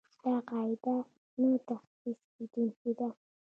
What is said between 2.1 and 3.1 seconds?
کېدونکې ده.